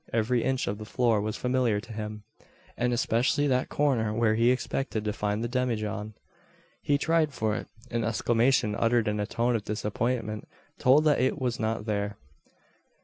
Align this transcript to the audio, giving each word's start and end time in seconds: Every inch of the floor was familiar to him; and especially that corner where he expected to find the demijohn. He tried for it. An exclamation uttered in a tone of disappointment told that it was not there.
Every 0.11 0.43
inch 0.43 0.65
of 0.65 0.79
the 0.79 0.85
floor 0.85 1.21
was 1.21 1.37
familiar 1.37 1.79
to 1.79 1.93
him; 1.93 2.23
and 2.75 2.91
especially 2.91 3.45
that 3.45 3.69
corner 3.69 4.11
where 4.15 4.33
he 4.33 4.49
expected 4.49 5.05
to 5.05 5.13
find 5.13 5.43
the 5.43 5.47
demijohn. 5.47 6.15
He 6.81 6.97
tried 6.97 7.35
for 7.35 7.53
it. 7.55 7.67
An 7.91 8.03
exclamation 8.03 8.73
uttered 8.73 9.07
in 9.07 9.19
a 9.19 9.27
tone 9.27 9.55
of 9.55 9.63
disappointment 9.65 10.47
told 10.79 11.03
that 11.03 11.19
it 11.21 11.39
was 11.39 11.59
not 11.59 11.85
there. 11.85 12.17